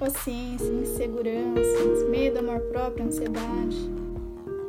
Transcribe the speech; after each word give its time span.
paciência, 0.00 0.72
inseguranças, 0.72 2.08
medo, 2.08 2.38
amor 2.38 2.62
próprio, 2.62 3.04
ansiedade, 3.04 3.76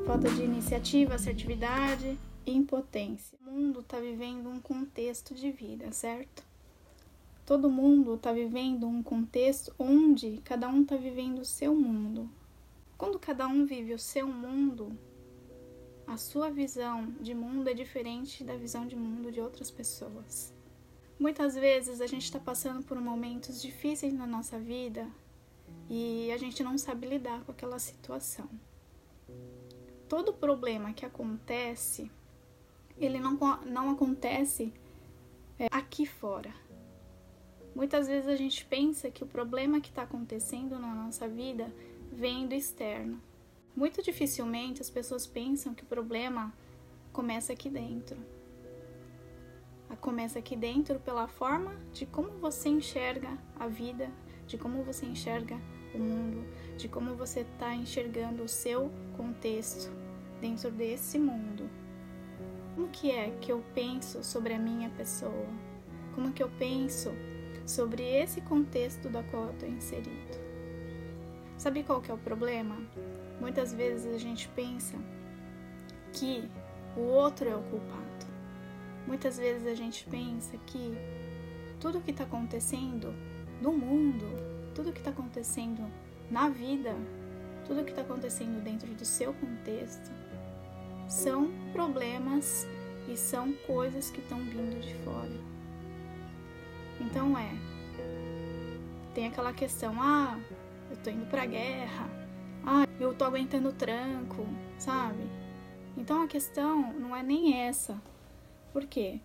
falta 0.06 0.30
de 0.30 0.44
iniciativa, 0.44 1.16
assertividade 1.16 2.20
e 2.46 2.52
impotência. 2.52 3.38
O 3.48 3.50
mundo 3.50 3.80
está 3.80 3.98
vivendo 3.98 4.50
um 4.50 4.60
contexto 4.60 5.34
de 5.34 5.50
vida, 5.50 5.90
certo? 5.94 6.44
Todo 7.46 7.70
mundo 7.70 8.16
está 8.16 8.34
vivendo 8.34 8.86
um 8.86 9.02
contexto 9.02 9.74
onde 9.80 10.42
cada 10.44 10.68
um 10.68 10.82
está 10.82 10.98
vivendo 10.98 11.40
o 11.40 11.46
seu 11.46 11.74
mundo. 11.74 12.30
Quando 12.98 13.18
cada 13.18 13.48
um 13.48 13.66
vive 13.66 13.94
o 13.94 14.00
seu 14.00 14.28
mundo, 14.28 14.92
a 16.06 16.18
sua 16.18 16.50
visão 16.50 17.08
de 17.22 17.34
mundo 17.34 17.70
é 17.70 17.74
diferente 17.74 18.44
da 18.44 18.58
visão 18.58 18.86
de 18.86 18.98
mundo 18.98 19.32
de 19.32 19.40
outras 19.40 19.72
pessoas. 19.72 20.54
Muitas 21.22 21.54
vezes 21.54 22.02
a 22.02 22.08
gente 22.08 22.24
está 22.24 22.40
passando 22.40 22.84
por 22.84 23.00
momentos 23.00 23.62
difíceis 23.62 24.12
na 24.12 24.26
nossa 24.26 24.58
vida 24.58 25.08
e 25.88 26.32
a 26.32 26.38
gente 26.38 26.64
não 26.64 26.80
sabe 26.80 27.06
lidar 27.06 27.44
com 27.44 27.52
aquela 27.52 27.78
situação. 27.78 28.50
Todo 30.10 30.34
problema 30.34 30.94
que 30.94 31.06
acontece, 31.06 32.10
ele 32.98 33.20
não, 33.20 33.38
não 33.68 33.92
acontece 33.92 34.74
é, 35.60 35.68
aqui 35.70 36.08
fora. 36.08 36.52
Muitas 37.76 38.08
vezes 38.08 38.28
a 38.28 38.36
gente 38.36 38.66
pensa 38.66 39.12
que 39.12 39.24
o 39.24 39.28
problema 39.28 39.80
que 39.80 39.90
está 39.90 40.02
acontecendo 40.02 40.80
na 40.80 40.92
nossa 40.92 41.28
vida 41.28 41.72
vem 42.12 42.48
do 42.48 42.56
externo. 42.56 43.22
Muito 43.76 44.02
dificilmente 44.02 44.82
as 44.82 44.90
pessoas 44.90 45.28
pensam 45.28 45.76
que 45.76 45.84
o 45.84 45.86
problema 45.86 46.52
começa 47.14 47.54
aqui 47.54 47.70
dentro 47.70 48.18
começa 50.02 50.40
aqui 50.40 50.56
dentro 50.56 51.00
pela 51.00 51.28
forma 51.28 51.76
de 51.94 52.08
como 52.08 52.32
você 52.40 52.68
enxerga 52.68 53.38
a 53.58 53.68
vida, 53.68 54.10
de 54.48 54.58
como 54.58 54.84
você 54.84 55.06
enxerga 55.06 55.56
o 55.94 56.00
mundo, 56.00 56.44
de 56.76 56.88
como 56.88 57.16
você 57.16 57.42
está 57.42 57.76
enxergando 57.76 58.44
o 58.44 58.48
seu 58.48 58.92
contexto 59.16 59.92
dentro 60.42 60.72
desse 60.72 61.20
mundo. 61.20 61.70
Como 62.74 62.88
que 62.88 63.12
é 63.12 63.30
que 63.40 63.52
eu 63.52 63.64
penso 63.76 64.24
sobre 64.24 64.56
a 64.56 64.60
minha 64.60 64.90
pessoa? 64.90 65.48
Como 66.16 66.34
que 66.34 66.42
eu 66.42 66.50
penso 66.58 67.12
sobre 67.66 68.04
esse 68.04 68.42
contexto 68.42 69.08
da 69.08 69.22
qual 69.22 69.46
eu 69.46 69.52
estou 69.52 69.70
inserido? 69.70 70.42
Sabe 71.58 71.84
qual 71.84 72.02
que 72.02 72.10
é 72.10 72.14
o 72.14 72.18
problema? 72.18 72.76
Muitas 73.40 73.72
vezes 73.72 74.12
a 74.12 74.18
gente 74.18 74.48
pensa 74.50 74.98
que 76.12 76.50
o 76.98 77.02
outro 77.02 77.48
é 77.48 77.56
o 77.56 77.62
culpado. 77.62 78.31
Muitas 79.08 79.38
vezes 79.38 79.68
a 79.68 79.74
gente 79.74 80.06
pensa 80.06 80.58
que 80.66 80.98
tudo 81.80 82.02
que 82.02 82.12
está 82.12 82.24
acontecendo 82.24 83.14
no 83.62 83.74
mundo, 83.74 84.26
tudo 84.74 84.92
que 84.92 85.00
está 85.00 85.12
acontecendo 85.12 85.86
na 86.30 86.50
vida, 86.50 86.96
tudo 87.66 87.84
que 87.84 87.92
está 87.92 88.02
acontecendo 88.02 88.64
dentro 88.64 88.88
do 88.94 89.06
seu 89.06 89.34
contexto 89.34 90.12
são 91.08 91.52
problemas 91.74 92.68
e 93.08 93.18
são 93.18 93.54
coisas 93.68 94.10
que 94.10 94.20
estão 94.20 94.40
vindo 94.40 94.80
de 94.80 94.94
fora. 95.04 95.52
Então 97.00 97.38
é, 97.38 97.52
tem 99.14 99.28
aquela 99.28 99.52
questão, 99.52 99.96
ah, 100.00 100.40
eu 100.90 100.98
tô 100.98 101.10
indo 101.10 101.26
pra 101.26 101.46
guerra, 101.46 102.08
ah, 102.66 102.88
eu 103.00 103.14
tô 103.14 103.26
aguentando 103.26 103.70
o 103.70 103.74
tranco, 103.74 104.46
sabe? 104.78 105.24
Então 105.98 106.22
a 106.22 106.28
questão 106.28 106.94
não 106.94 107.16
é 107.16 107.24
nem 107.24 107.60
essa. 107.62 108.00
Por 108.72 108.86
quê? 108.86 109.20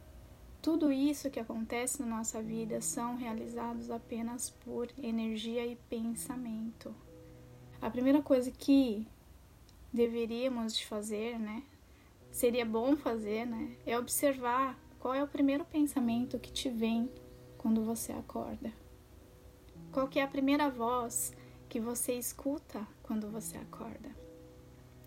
Tudo 0.60 0.90
isso 0.90 1.30
que 1.30 1.38
acontece 1.38 2.02
na 2.02 2.16
nossa 2.16 2.42
vida 2.42 2.80
são 2.80 3.14
realizados 3.16 3.90
apenas 3.90 4.50
por 4.50 4.88
energia 5.00 5.64
e 5.64 5.76
pensamento. 5.88 6.94
A 7.80 7.88
primeira 7.88 8.20
coisa 8.20 8.50
que 8.50 9.06
deveríamos 9.92 10.80
fazer, 10.80 11.38
né? 11.38 11.62
Seria 12.32 12.64
bom 12.64 12.96
fazer, 12.96 13.46
né? 13.46 13.76
É 13.86 13.96
observar 13.96 14.76
qual 14.98 15.14
é 15.14 15.22
o 15.22 15.28
primeiro 15.28 15.64
pensamento 15.64 16.38
que 16.38 16.50
te 16.50 16.68
vem 16.68 17.08
quando 17.56 17.84
você 17.84 18.12
acorda. 18.12 18.72
Qual 19.92 20.08
que 20.08 20.18
é 20.18 20.22
a 20.22 20.28
primeira 20.28 20.68
voz 20.68 21.32
que 21.68 21.78
você 21.78 22.14
escuta 22.14 22.86
quando 23.02 23.30
você 23.30 23.56
acorda? 23.56 24.10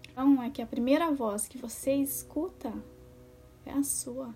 Então, 0.09 0.41
é 0.41 0.49
que 0.49 0.61
a 0.61 0.67
primeira 0.67 1.11
voz 1.11 1.47
que 1.47 1.57
você 1.57 1.93
escuta 1.93 2.73
é 3.69 3.73
a 3.73 3.83
sua. 3.83 4.35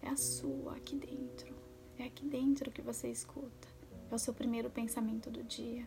É 0.00 0.08
a 0.08 0.16
sua 0.16 0.76
aqui 0.76 0.96
dentro. 0.96 1.54
É 1.98 2.04
aqui 2.04 2.24
dentro 2.24 2.70
que 2.70 2.82
você 2.82 3.08
escuta. 3.08 3.68
É 4.10 4.14
o 4.14 4.18
seu 4.18 4.34
primeiro 4.34 4.70
pensamento 4.70 5.30
do 5.30 5.42
dia. 5.42 5.86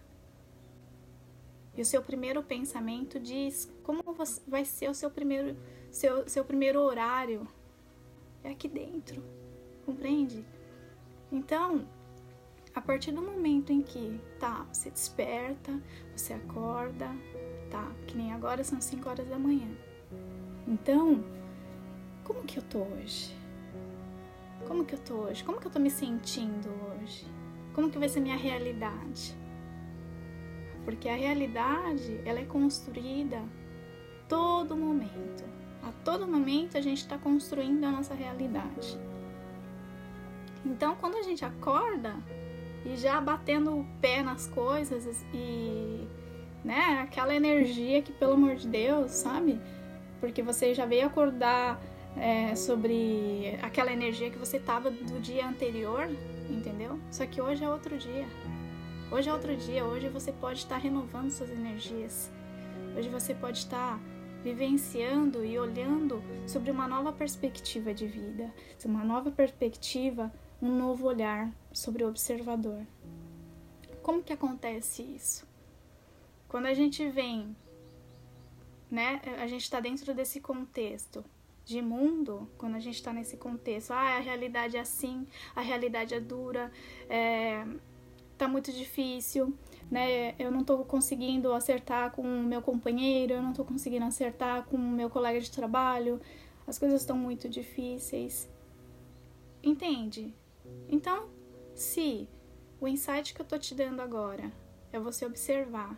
E 1.75 1.81
o 1.81 1.85
seu 1.85 2.01
primeiro 2.01 2.43
pensamento 2.43 3.19
diz 3.19 3.71
como 3.83 4.03
vai 4.47 4.65
ser 4.65 4.89
o 4.89 4.93
seu 4.93 5.09
primeiro, 5.09 5.55
seu, 5.91 6.27
seu 6.27 6.43
primeiro 6.43 6.81
horário. 6.81 7.47
É 8.43 8.51
aqui 8.51 8.67
dentro. 8.67 9.23
Compreende? 9.85 10.43
Então, 11.31 11.87
a 12.73 12.81
partir 12.81 13.11
do 13.11 13.21
momento 13.21 13.71
em 13.71 13.81
que, 13.81 14.19
tá, 14.39 14.65
você 14.73 14.89
desperta, 14.89 15.79
você 16.15 16.33
acorda, 16.33 17.07
tá, 17.69 17.91
que 18.07 18.17
nem 18.17 18.33
agora 18.33 18.63
são 18.63 18.81
5 18.81 19.07
horas 19.07 19.27
da 19.27 19.37
manhã. 19.37 19.69
Então, 20.67 21.23
como 22.29 22.43
que 22.43 22.59
eu 22.59 22.63
tô 22.63 22.83
hoje? 22.83 23.35
Como 24.67 24.85
que 24.85 24.93
eu 24.93 24.99
tô 24.99 25.15
hoje? 25.15 25.43
Como 25.43 25.59
que 25.59 25.65
eu 25.65 25.71
tô 25.71 25.79
me 25.79 25.89
sentindo 25.89 26.69
hoje? 26.69 27.25
Como 27.73 27.89
que 27.89 27.97
vai 27.97 28.07
ser 28.07 28.19
minha 28.19 28.35
realidade? 28.35 29.35
Porque 30.85 31.09
a 31.09 31.15
realidade, 31.15 32.21
ela 32.23 32.39
é 32.39 32.45
construída 32.45 33.41
todo 34.27 34.77
momento. 34.77 35.43
A 35.81 35.91
todo 36.05 36.27
momento 36.27 36.77
a 36.77 36.81
gente 36.81 36.99
está 36.99 37.17
construindo 37.17 37.83
a 37.85 37.91
nossa 37.91 38.13
realidade. 38.13 38.99
Então, 40.63 40.95
quando 40.97 41.15
a 41.15 41.23
gente 41.23 41.43
acorda 41.43 42.13
e 42.85 42.95
já 42.95 43.19
batendo 43.19 43.75
o 43.75 43.87
pé 43.99 44.21
nas 44.21 44.45
coisas 44.45 45.25
e, 45.33 46.07
né, 46.63 46.99
aquela 47.01 47.33
energia 47.33 48.03
que, 48.03 48.11
pelo 48.11 48.33
amor 48.33 48.55
de 48.55 48.67
Deus, 48.67 49.09
sabe? 49.13 49.59
Porque 50.19 50.43
você 50.43 50.75
já 50.75 50.85
veio 50.85 51.07
acordar 51.07 51.81
é, 52.17 52.55
sobre 52.55 53.57
aquela 53.61 53.91
energia 53.91 54.29
que 54.29 54.37
você 54.37 54.59
tava 54.59 54.89
do 54.89 55.19
dia 55.19 55.47
anterior, 55.47 56.09
entendeu? 56.49 56.99
Só 57.11 57.25
que 57.25 57.41
hoje 57.41 57.63
é 57.63 57.69
outro 57.69 57.97
dia. 57.97 58.27
Hoje 59.11 59.29
é 59.29 59.33
outro 59.33 59.55
dia, 59.55 59.85
hoje 59.85 60.07
você 60.07 60.31
pode 60.31 60.59
estar 60.59 60.77
renovando 60.77 61.31
suas 61.31 61.49
energias. 61.49 62.31
Hoje 62.95 63.09
você 63.09 63.33
pode 63.33 63.59
estar 63.59 63.99
vivenciando 64.43 65.43
e 65.43 65.57
olhando 65.59 66.23
sobre 66.47 66.71
uma 66.71 66.87
nova 66.87 67.11
perspectiva 67.11 67.93
de 67.93 68.07
vida, 68.07 68.53
uma 68.85 69.03
nova 69.03 69.31
perspectiva, 69.31 70.31
um 70.61 70.69
novo 70.77 71.07
olhar 71.07 71.51
sobre 71.73 72.03
o 72.03 72.07
observador. 72.07 72.85
Como 74.01 74.23
que 74.23 74.33
acontece 74.33 75.03
isso? 75.03 75.47
Quando 76.47 76.65
a 76.67 76.73
gente 76.73 77.07
vem, 77.09 77.55
né, 78.89 79.21
a 79.39 79.47
gente 79.47 79.63
está 79.63 79.79
dentro 79.79 80.13
desse 80.13 80.39
contexto 80.39 81.23
de 81.69 81.83
mundo, 81.83 82.49
quando 82.57 82.75
a 82.75 82.79
gente 82.79 82.95
está 82.95 83.13
nesse 83.13 83.37
contexto, 83.37 83.91
ah, 83.91 84.17
a 84.17 84.19
realidade 84.19 84.75
é 84.75 84.79
assim, 84.79 85.27
a 85.55 85.61
realidade 85.61 86.15
é 86.15 86.19
dura, 86.19 86.71
é, 87.07 87.63
tá 88.35 88.47
muito 88.47 88.71
difícil, 88.71 89.53
né? 89.89 90.33
Eu 90.39 90.49
não 90.49 90.61
estou 90.61 90.83
conseguindo 90.83 91.53
acertar 91.53 92.11
com 92.11 92.23
o 92.23 92.43
meu 92.43 92.59
companheiro, 92.59 93.33
eu 93.33 93.41
não 93.43 93.51
estou 93.51 93.63
conseguindo 93.63 94.03
acertar 94.03 94.65
com 94.65 94.77
o 94.77 94.79
meu 94.79 95.11
colega 95.11 95.39
de 95.39 95.51
trabalho, 95.51 96.19
as 96.65 96.79
coisas 96.79 97.01
estão 97.01 97.15
muito 97.15 97.47
difíceis. 97.47 98.49
Entende? 99.61 100.33
Então, 100.87 101.29
se 101.75 102.27
o 102.81 102.87
insight 102.87 103.31
que 103.31 103.41
eu 103.41 103.43
estou 103.43 103.59
te 103.59 103.75
dando 103.75 104.01
agora 104.01 104.51
é 104.91 104.99
você 104.99 105.23
observar 105.23 105.95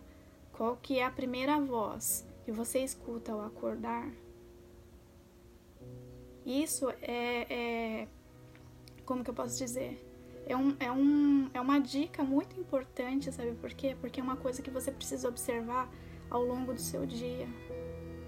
qual 0.52 0.76
que 0.76 1.00
é 1.00 1.06
a 1.06 1.12
primeira 1.12 1.58
voz 1.62 2.28
que 2.44 2.52
você 2.52 2.80
escuta 2.80 3.32
ao 3.32 3.40
acordar, 3.40 4.12
isso 6.46 6.90
é, 7.02 7.48
é 7.50 8.08
como 9.06 9.24
que 9.24 9.30
eu 9.30 9.34
posso 9.34 9.58
dizer? 9.58 10.08
É, 10.48 10.56
um, 10.56 10.76
é, 10.80 10.92
um, 10.92 11.50
é 11.54 11.62
uma 11.62 11.80
dica 11.80 12.24
muito 12.24 12.60
importante, 12.60 13.32
sabe 13.32 13.52
por 13.54 13.70
quê? 13.74 13.96
Porque 14.00 14.20
é 14.20 14.24
uma 14.24 14.36
coisa 14.36 14.62
que 14.62 14.72
você 14.72 14.92
precisa 14.92 15.28
observar 15.28 15.90
ao 16.30 16.44
longo 16.44 16.74
do 16.74 16.82
seu 16.82 17.06
dia. 17.06 17.48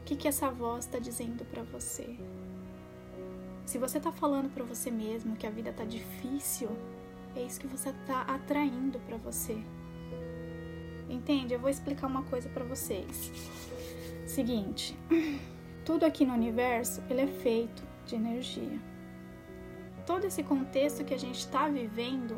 O 0.01 0.03
que, 0.03 0.15
que 0.15 0.27
essa 0.27 0.49
voz 0.49 0.85
está 0.85 0.99
dizendo 0.99 1.45
para 1.45 1.63
você? 1.63 2.17
Se 3.65 3.77
você 3.77 3.97
está 3.97 4.11
falando 4.11 4.53
para 4.53 4.63
você 4.63 4.91
mesmo 4.91 5.35
que 5.35 5.47
a 5.47 5.49
vida 5.49 5.69
está 5.69 5.85
difícil, 5.85 6.69
é 7.35 7.41
isso 7.41 7.59
que 7.59 7.67
você 7.67 7.89
está 7.89 8.21
atraindo 8.21 8.99
para 8.99 9.17
você. 9.17 9.57
Entende? 11.09 11.53
Eu 11.53 11.59
vou 11.59 11.69
explicar 11.69 12.07
uma 12.07 12.23
coisa 12.23 12.49
para 12.49 12.65
vocês. 12.65 13.31
Seguinte, 14.27 14.97
tudo 15.85 16.05
aqui 16.05 16.25
no 16.25 16.33
universo 16.33 17.01
ele 17.09 17.21
é 17.21 17.27
feito 17.27 17.92
de 18.05 18.15
energia. 18.15 18.79
Todo 20.05 20.25
esse 20.25 20.43
contexto 20.43 21.03
que 21.03 21.13
a 21.13 21.19
gente 21.19 21.39
está 21.39 21.67
vivendo 21.69 22.37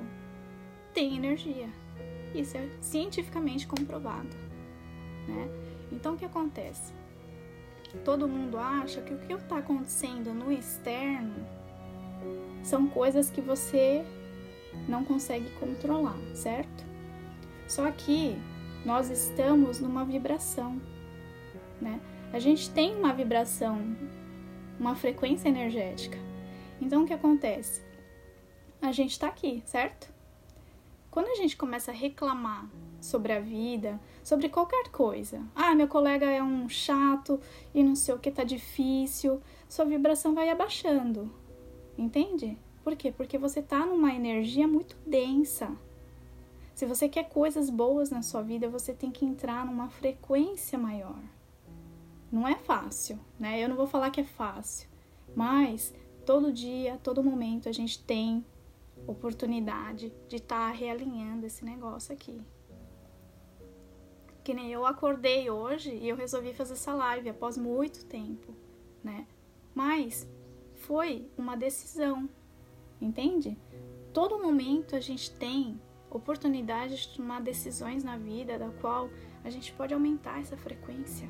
tem 0.93 1.15
energia. 1.15 1.69
Isso 2.33 2.57
é 2.57 2.69
cientificamente 2.81 3.65
comprovado, 3.65 4.35
né? 5.27 5.49
Então 5.91 6.15
o 6.15 6.17
que 6.17 6.25
acontece? 6.25 6.93
Todo 8.03 8.27
mundo 8.27 8.57
acha 8.57 9.01
que 9.01 9.13
o 9.13 9.17
que 9.17 9.33
está 9.33 9.57
acontecendo 9.57 10.33
no 10.33 10.51
externo 10.51 11.33
são 12.61 12.87
coisas 12.87 13.29
que 13.29 13.41
você 13.41 14.05
não 14.87 15.05
consegue 15.05 15.49
controlar, 15.59 16.17
certo? 16.33 16.83
Só 17.67 17.89
que 17.91 18.35
nós 18.85 19.09
estamos 19.09 19.79
numa 19.79 20.03
vibração, 20.03 20.79
né? 21.81 21.99
A 22.33 22.39
gente 22.39 22.69
tem 22.69 22.95
uma 22.95 23.13
vibração, 23.13 23.95
uma 24.79 24.95
frequência 24.95 25.49
energética. 25.49 26.17
Então 26.81 27.03
o 27.03 27.05
que 27.05 27.13
acontece? 27.13 27.83
A 28.81 28.91
gente 28.91 29.11
está 29.11 29.27
aqui, 29.27 29.63
certo? 29.65 30.13
Quando 31.09 31.27
a 31.27 31.35
gente 31.35 31.55
começa 31.55 31.91
a 31.91 31.93
reclamar 31.93 32.69
sobre 32.99 33.31
a 33.31 33.39
vida, 33.39 33.99
sobre 34.23 34.49
qualquer 34.49 34.89
coisa, 34.89 35.41
ah, 35.55 35.73
meu 35.73 35.87
colega 35.87 36.25
é 36.25 36.43
um 36.43 36.67
chato 36.67 37.39
e 37.73 37.81
não 37.81 37.95
sei 37.95 38.13
o 38.13 38.19
que 38.19 38.29
tá 38.29 38.43
difícil, 38.43 39.41
sua 39.69 39.85
vibração 39.85 40.35
vai 40.35 40.49
abaixando. 40.49 41.31
Entende? 41.97 42.57
Por 42.83 42.95
quê? 42.95 43.11
Porque 43.11 43.37
você 43.37 43.61
tá 43.61 43.85
numa 43.85 44.13
energia 44.13 44.67
muito 44.67 44.97
densa. 45.07 45.71
Se 46.73 46.85
você 46.85 47.07
quer 47.07 47.29
coisas 47.29 47.69
boas 47.69 48.09
na 48.09 48.21
sua 48.21 48.41
vida, 48.41 48.67
você 48.67 48.93
tem 48.93 49.09
que 49.09 49.25
entrar 49.25 49.65
numa 49.65 49.87
frequência 49.87 50.77
maior. 50.77 51.17
Não 52.31 52.47
é 52.47 52.55
fácil, 52.55 53.19
né? 53.39 53.63
Eu 53.63 53.69
não 53.69 53.75
vou 53.75 53.87
falar 53.87 54.09
que 54.09 54.21
é 54.21 54.25
fácil, 54.25 54.89
mas 55.35 55.93
todo 56.25 56.51
dia, 56.51 56.99
todo 57.03 57.23
momento 57.23 57.69
a 57.69 57.71
gente 57.71 58.03
tem 58.03 58.45
oportunidade 59.07 60.11
de 60.27 60.37
estar 60.37 60.71
tá 60.71 60.71
realinhando 60.71 61.45
esse 61.45 61.63
negócio 61.63 62.13
aqui. 62.13 62.41
Que 64.43 64.53
nem 64.53 64.71
eu 64.71 64.85
acordei 64.85 65.49
hoje 65.49 65.91
e 65.91 66.07
eu 66.07 66.15
resolvi 66.15 66.53
fazer 66.53 66.73
essa 66.73 66.93
live 66.93 67.29
após 67.29 67.57
muito 67.57 68.05
tempo, 68.05 68.53
né? 69.03 69.27
Mas 69.73 70.27
foi 70.73 71.29
uma 71.37 71.55
decisão, 71.55 72.29
entende? 73.01 73.57
Todo 74.13 74.41
momento 74.41 74.95
a 74.95 74.99
gente 74.99 75.31
tem 75.31 75.79
oportunidade 76.09 76.95
de 76.95 77.09
tomar 77.09 77.41
decisões 77.41 78.03
na 78.03 78.17
vida 78.17 78.57
da 78.57 78.69
qual 78.69 79.09
a 79.43 79.49
gente 79.49 79.73
pode 79.73 79.93
aumentar 79.93 80.39
essa 80.39 80.55
frequência. 80.55 81.27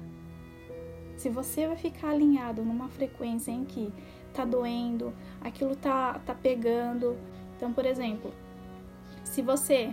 Se 1.26 1.30
você 1.32 1.66
vai 1.66 1.76
ficar 1.76 2.10
alinhado 2.10 2.64
numa 2.64 2.88
frequência 2.88 3.50
em 3.50 3.66
que 3.66 3.92
tá 4.32 4.46
doendo, 4.46 5.12
aquilo 5.42 5.76
tá, 5.76 6.20
tá 6.24 6.36
pegando, 6.36 7.18
então, 7.58 7.74
por 7.74 7.84
exemplo, 7.84 8.32
se 9.24 9.42
você 9.42 9.92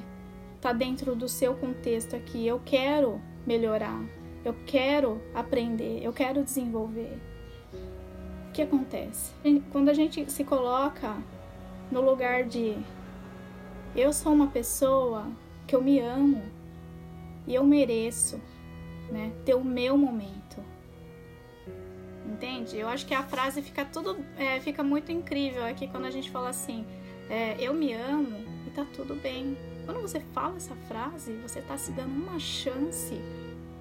está 0.56 0.74
dentro 0.74 1.16
do 1.16 1.26
seu 1.30 1.54
contexto 1.54 2.14
aqui, 2.14 2.46
eu 2.46 2.60
quero 2.62 3.18
melhorar, 3.46 4.04
eu 4.44 4.54
quero 4.66 5.22
aprender, 5.32 6.04
eu 6.04 6.12
quero 6.12 6.44
desenvolver. 6.44 7.18
O 8.50 8.52
que 8.52 8.60
acontece? 8.60 9.32
Quando 9.72 9.88
a 9.88 9.94
gente 9.94 10.30
se 10.30 10.44
coloca 10.44 11.16
no 11.90 12.02
lugar 12.02 12.44
de 12.44 12.76
eu 13.96 14.12
sou 14.12 14.34
uma 14.34 14.48
pessoa 14.48 15.32
que 15.66 15.74
eu 15.74 15.82
me 15.82 15.98
amo 15.98 16.42
e 17.46 17.54
eu 17.54 17.64
mereço, 17.64 18.38
né, 19.10 19.32
ter 19.46 19.54
o 19.54 19.64
meu 19.64 19.96
momento. 19.96 20.60
Entende? 22.42 22.76
Eu 22.76 22.88
acho 22.88 23.06
que 23.06 23.14
a 23.14 23.22
frase 23.22 23.62
fica 23.62 23.84
tudo, 23.84 24.16
é, 24.36 24.58
fica 24.58 24.82
muito 24.82 25.12
incrível 25.12 25.64
aqui 25.64 25.86
quando 25.86 26.06
a 26.06 26.10
gente 26.10 26.28
fala 26.28 26.48
assim, 26.48 26.84
é, 27.30 27.54
eu 27.60 27.72
me 27.72 27.92
amo 27.92 28.36
e 28.66 28.70
tá 28.70 28.84
tudo 28.96 29.14
bem. 29.14 29.56
Quando 29.84 30.00
você 30.00 30.18
fala 30.18 30.56
essa 30.56 30.74
frase, 30.88 31.34
você 31.34 31.60
está 31.60 31.78
se 31.78 31.92
dando 31.92 32.12
uma 32.12 32.40
chance 32.40 33.14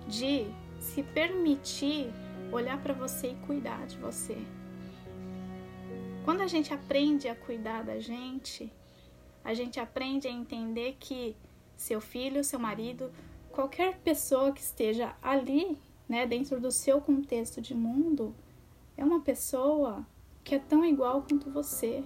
de 0.08 0.46
se 0.80 1.02
permitir 1.02 2.14
olhar 2.52 2.78
para 2.78 2.94
você 2.94 3.30
e 3.32 3.36
cuidar 3.48 3.84
de 3.88 3.98
você. 3.98 4.38
Quando 6.24 6.42
a 6.42 6.48
gente 6.48 6.72
aprende 6.72 7.28
a 7.28 7.34
cuidar 7.34 7.84
da 7.84 8.00
gente, 8.00 8.72
a 9.44 9.56
gente 9.56 9.80
aprende 9.80 10.28
a 10.28 10.32
entender 10.32 10.98
que 11.00 11.36
seu 11.76 12.00
filho, 12.00 12.44
seu 12.44 12.60
marido, 12.60 13.12
qualquer 13.52 13.98
pessoa 14.02 14.52
que 14.52 14.62
esteja 14.62 15.16
ali, 15.20 15.80
né, 16.08 16.28
dentro 16.28 16.60
do 16.60 16.70
seu 16.70 17.02
contexto 17.02 17.60
de 17.60 17.74
mundo, 17.74 18.36
é 19.02 19.04
uma 19.04 19.20
pessoa 19.20 20.06
que 20.44 20.54
é 20.54 20.60
tão 20.60 20.86
igual 20.86 21.24
quanto 21.24 21.50
você, 21.50 22.04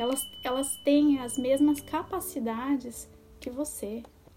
elas, 0.00 0.20
elas 0.42 0.66
têm 0.78 1.20
as 1.20 1.38
mesmas 1.38 1.80
capacidades 1.80 3.08
que 3.38 3.48
você. 3.48 4.02